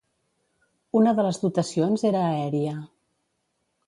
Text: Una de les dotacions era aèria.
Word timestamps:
Una 0.99 1.11
de 1.19 1.25
les 1.27 1.39
dotacions 1.43 2.05
era 2.11 2.23
aèria. 2.31 2.73